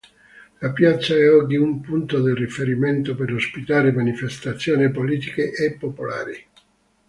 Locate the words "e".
5.53-5.73